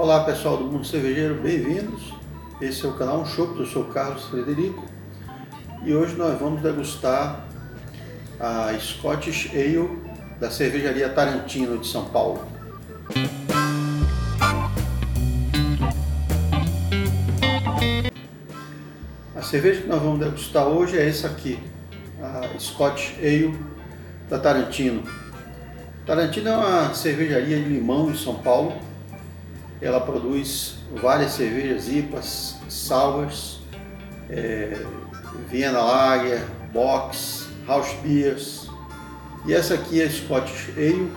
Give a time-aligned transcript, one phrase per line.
[0.00, 2.14] Olá pessoal do Mundo Cervejeiro, bem-vindos.
[2.58, 4.82] Esse é o canal Um Chopp, eu sou Carlos Frederico
[5.84, 7.44] e hoje nós vamos degustar
[8.40, 9.98] a Scottish Ale
[10.40, 12.42] da cervejaria Tarantino de São Paulo.
[19.36, 21.58] A cerveja que nós vamos degustar hoje é essa aqui,
[22.22, 23.54] a Scottish Ale
[24.30, 25.02] da Tarantino.
[26.06, 28.88] Tarantino é uma cervejaria de limão em São Paulo.
[29.80, 33.60] Ela produz várias cervejas IPAs, sours,
[34.28, 34.84] é,
[35.48, 38.68] Vienna Lager, Box, House Beers.
[39.46, 41.10] E essa aqui é a Scottish Ale,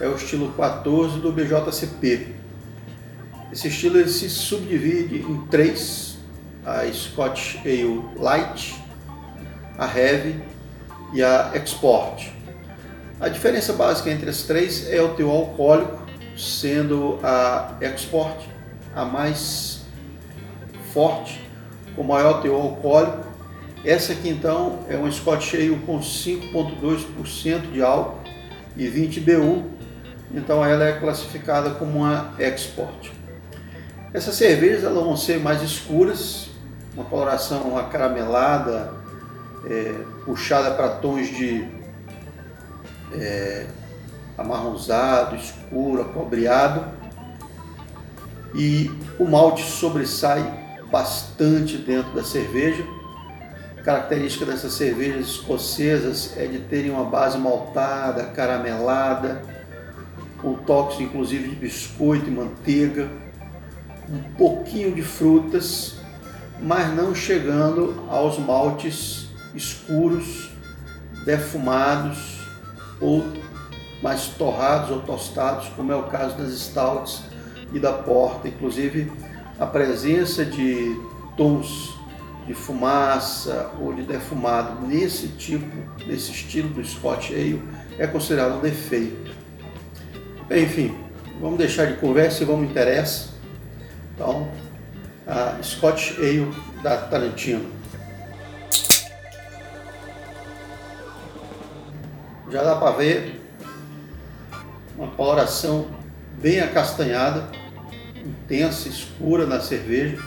[0.00, 2.34] é o estilo 14 do BJCP.
[3.52, 6.16] Esse estilo ele se subdivide em três,
[6.64, 8.80] a Scottish Ale Light,
[9.78, 10.42] a Heavy
[11.12, 12.32] e a Export.
[13.20, 16.03] A diferença básica entre as três é o teu alcoólico,
[16.36, 18.46] sendo a Export
[18.94, 19.82] a mais
[20.92, 21.40] forte,
[21.96, 23.24] com maior teor alcoólico.
[23.84, 28.20] Essa aqui então é um Scotch Ale com 5,2% de álcool
[28.76, 29.64] e 20 BU,
[30.32, 33.12] então ela é classificada como uma Export.
[34.12, 36.48] Essas cervejas elas vão ser mais escuras,
[36.94, 38.92] uma coloração acaramelada,
[39.66, 39.92] é,
[40.24, 41.66] puxada para tons de
[43.12, 43.66] é,
[44.36, 46.84] amarronzado, escuro, acobreado.
[48.54, 52.84] E o malte sobressai bastante dentro da cerveja.
[53.78, 59.42] A característica dessas cervejas escocesas é de terem uma base maltada, caramelada,
[60.40, 63.10] com toques inclusive de biscoito e manteiga,
[64.08, 65.96] um pouquinho de frutas,
[66.60, 70.50] mas não chegando aos maltes escuros,
[71.24, 72.40] defumados
[73.00, 73.24] ou
[74.04, 77.22] mais torrados ou tostados, como é o caso das stouts
[77.72, 78.46] e da porta.
[78.46, 79.10] Inclusive,
[79.58, 80.94] a presença de
[81.38, 81.94] tons
[82.46, 85.74] de fumaça ou de defumado nesse tipo,
[86.06, 87.62] nesse estilo do Scotch Ale,
[87.98, 89.34] é considerado um defeito.
[90.50, 90.94] Enfim,
[91.40, 93.30] vamos deixar de conversa e vamos interessa.
[94.14, 94.50] Então,
[95.26, 97.70] a Scotch Ale da Tarantino.
[102.50, 103.43] Já dá para ver
[104.96, 105.86] uma coloração
[106.40, 107.48] bem acastanhada,
[108.24, 110.18] intensa, escura na cerveja.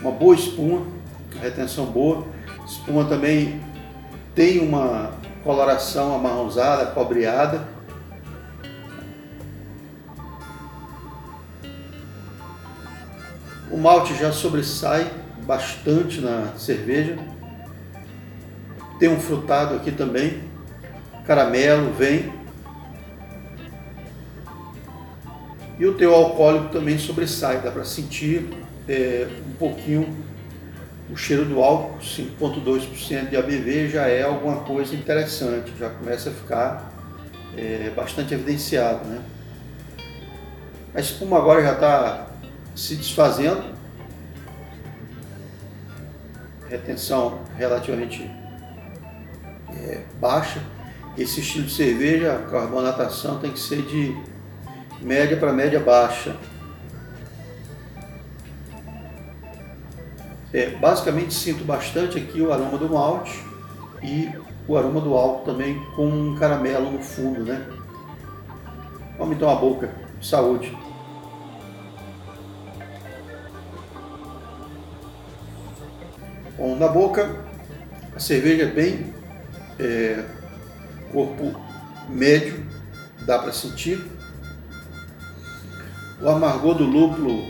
[0.00, 0.86] Uma boa espuma,
[1.40, 2.26] retenção boa.
[2.66, 3.60] espuma também
[4.34, 5.12] tem uma
[5.42, 7.66] coloração amarronzada, cobreada.
[13.70, 15.10] O malte já sobressai
[15.44, 17.18] bastante na cerveja.
[18.98, 20.42] Tem um frutado aqui também,
[21.26, 22.32] caramelo vem.
[25.78, 28.48] E o teu alcoólico também sobressai, dá para sentir
[28.88, 30.24] é, um pouquinho
[31.10, 36.32] o cheiro do álcool, 5,2% de ABV já é alguma coisa interessante, já começa a
[36.32, 36.92] ficar
[37.56, 39.04] é, bastante evidenciado.
[39.04, 39.22] Né?
[40.94, 42.26] A espuma agora já está
[42.74, 43.62] se desfazendo,
[46.68, 48.28] retenção relativamente
[49.72, 50.60] é, baixa.
[51.16, 54.16] Esse estilo de cerveja, a carbonatação tem que ser de
[55.00, 56.36] média para média baixa.
[60.52, 63.44] É, basicamente sinto bastante aqui o aroma do malte
[64.02, 64.30] e
[64.66, 67.64] o aroma do álcool também com um caramelo no fundo, né?
[69.18, 69.90] Vamos então a boca.
[70.20, 70.76] Saúde.
[76.56, 77.44] Bom, na boca
[78.14, 79.12] a cerveja é bem
[79.78, 80.24] é,
[81.14, 81.54] corpo
[82.08, 82.66] médio,
[83.24, 84.04] dá para sentir.
[86.20, 87.44] O amargor do lúpulo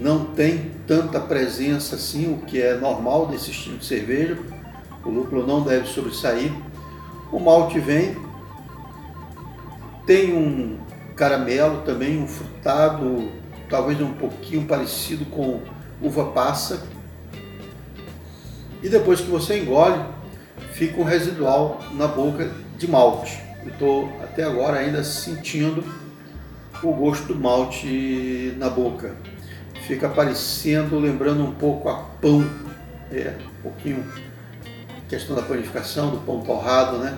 [0.00, 4.38] não tem tanta presença assim, o que é normal desse estilo de cerveja.
[5.04, 6.52] O lúpulo não deve sobressair.
[7.32, 8.16] O malte vem,
[10.06, 10.78] tem um
[11.16, 13.28] caramelo também, um frutado,
[13.68, 15.60] talvez um pouquinho parecido com
[16.00, 16.86] uva passa.
[18.82, 20.00] E depois que você engole,
[20.72, 23.42] fica um residual na boca de malte.
[23.64, 25.84] Eu estou até agora ainda sentindo
[26.82, 29.14] o gosto do malte na boca.
[29.86, 32.44] Fica parecendo, lembrando um pouco a pão,
[33.10, 34.04] é, um pouquinho
[35.08, 37.16] questão da panificação, do pão torrado, né?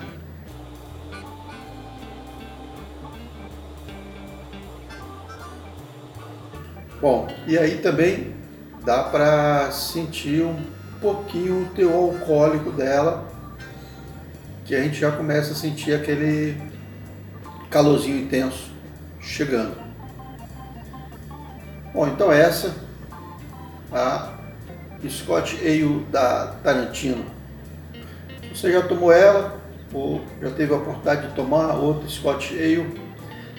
[7.01, 8.35] Bom, e aí também
[8.83, 10.61] dá para sentir um
[10.99, 13.25] pouquinho o teor alcoólico dela,
[14.69, 16.55] que a gente já começa a sentir aquele
[17.71, 18.71] calorzinho intenso
[19.19, 19.75] chegando.
[21.91, 22.75] Bom, então essa
[23.91, 24.37] a
[25.09, 27.25] Scott Ale da Tarantino.
[28.53, 29.59] Você já tomou ela
[29.91, 32.95] ou já teve a oportunidade de tomar outra Scott Ale?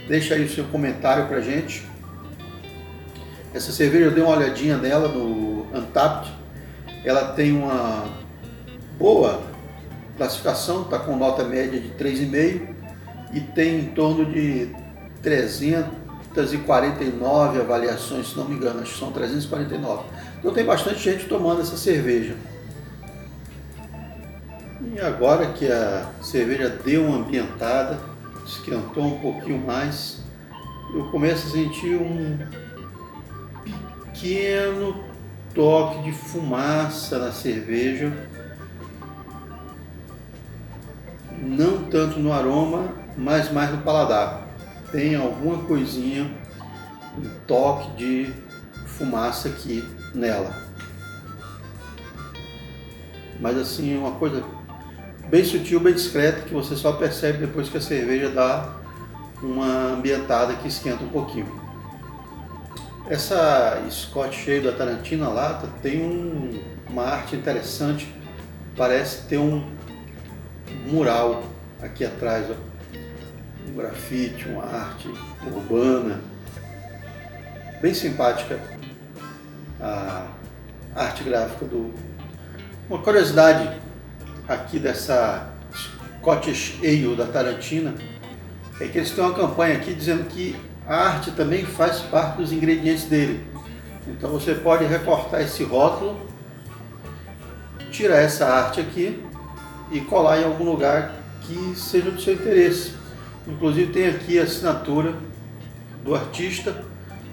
[0.07, 1.85] Deixa aí o seu comentário pra gente.
[3.53, 6.33] Essa cerveja eu dei uma olhadinha nela no Untapped.
[7.05, 8.05] Ela tem uma
[8.97, 9.50] boa
[10.21, 12.75] classificação, está com nota média de 3,5
[13.33, 14.69] e tem em torno de
[15.23, 20.03] 349 avaliações, se não me engano, acho que são 349.
[20.39, 22.37] Então tem bastante gente tomando essa cerveja.
[24.95, 27.99] E agora que a cerveja deu uma ambientada,
[28.45, 30.19] esquentou um pouquinho mais,
[30.95, 32.37] eu começo a sentir um
[34.13, 35.03] pequeno
[35.55, 38.13] toque de fumaça na cerveja.
[41.41, 44.47] Não tanto no aroma, mas mais no paladar.
[44.93, 46.31] Tem alguma coisinha,
[47.17, 48.33] um toque de
[48.87, 49.83] fumaça aqui
[50.15, 50.55] nela.
[53.41, 54.45] Mas assim, uma coisa
[55.29, 58.75] bem sutil, bem discreta, que você só percebe depois que a cerveja dá
[59.43, 61.61] uma ambientada que esquenta um pouquinho.
[63.09, 68.15] Essa Scott cheio da Tarantina lata tem um, uma arte interessante,
[68.77, 69.65] parece ter um
[70.87, 71.43] mural
[71.83, 72.55] aqui atrás, ó.
[73.69, 75.09] um grafite, uma arte
[75.47, 76.21] urbana,
[77.81, 78.59] bem simpática
[79.81, 80.27] a
[80.95, 81.93] arte gráfica do.
[82.89, 83.71] Uma curiosidade
[84.49, 85.49] aqui dessa
[86.19, 87.95] Scottish Ale da Tarantina
[88.81, 90.57] é que eles têm uma campanha aqui dizendo que
[90.87, 93.47] a arte também faz parte dos ingredientes dele.
[94.07, 96.21] Então você pode recortar esse rótulo,
[97.91, 99.23] tirar essa arte aqui
[99.91, 102.93] e colar em algum lugar que seja do seu interesse.
[103.47, 105.15] Inclusive tem aqui a assinatura
[106.05, 106.85] do artista,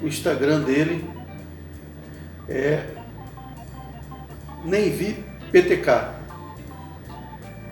[0.02, 1.10] o Instagram dele
[2.50, 2.86] é
[4.64, 6.16] nem vi PTK.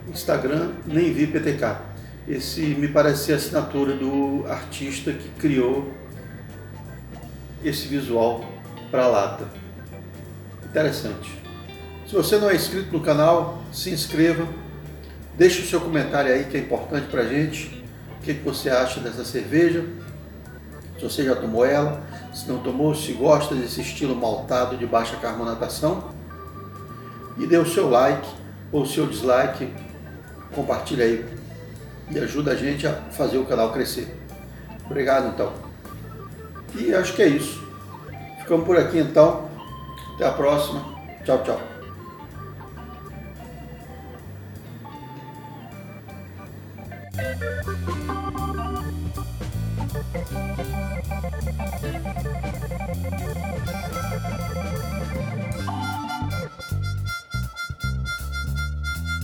[0.10, 1.78] Instagram nem vi PTK.
[2.28, 5.92] Esse me parece ser a assinatura do artista que criou
[7.64, 8.46] esse visual
[8.90, 9.48] para lata.
[10.64, 11.32] Interessante.
[12.08, 14.48] Se você não é inscrito no canal, se inscreva,
[15.38, 17.84] deixe o seu comentário aí que é importante para a gente.
[18.20, 19.86] O que, que você acha dessa cerveja?
[20.98, 22.02] Se você já tomou ela,
[22.34, 26.10] se não tomou, se gosta desse estilo maltado de baixa carbonatação.
[27.38, 28.28] E dê o seu like
[28.72, 29.72] ou o seu dislike,
[30.54, 31.26] compartilhe aí
[32.10, 34.08] e ajuda a gente a fazer o canal crescer.
[34.86, 35.52] Obrigado então.
[36.76, 37.64] E acho que é isso.
[38.40, 39.50] Ficamos por aqui então.
[40.16, 40.84] Até a próxima.
[41.26, 41.75] Tchau, tchau.
[47.18, 47.44] Thank
[52.46, 52.55] you.